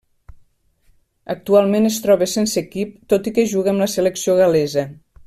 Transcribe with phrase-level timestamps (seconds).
[1.33, 4.91] Actualment es troba sense equip, tot i que juga amb la selecció gal·lesa.